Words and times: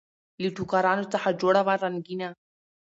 له 0.41 0.49
ټوکرانو 0.55 1.09
څخه 1.13 1.29
جوړه 1.41 1.61
وه 1.67 1.75
رنګینه 1.83 2.29